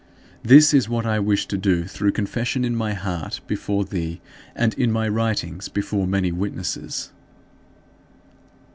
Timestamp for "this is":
0.53-0.89